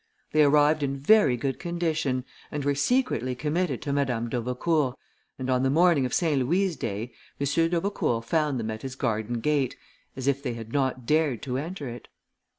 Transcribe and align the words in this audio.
They 0.31 0.41
arrived 0.41 0.81
in 0.81 0.97
very 0.97 1.37
good 1.37 1.59
condition, 1.59 2.25
and 2.49 2.65
were 2.65 2.73
secretly 2.73 3.35
committed 3.35 3.83
to 3.83 3.93
Madame 3.93 4.29
d'Aubecourt, 4.31 4.97
and 5.37 5.47
on 5.47 5.61
the 5.61 5.69
morning 5.69 6.07
of 6.07 6.13
St. 6.15 6.39
Louis's 6.43 6.75
day, 6.75 7.13
M. 7.39 7.45
d'Aubecourt 7.69 8.25
found 8.25 8.59
them 8.59 8.71
at 8.71 8.81
his 8.81 8.95
garden 8.95 9.41
gate, 9.41 9.75
as 10.15 10.27
if 10.27 10.41
they 10.41 10.55
had 10.55 10.73
not 10.73 11.05
dared 11.05 11.43
to 11.43 11.59
enter 11.59 11.87
it. 11.87 12.07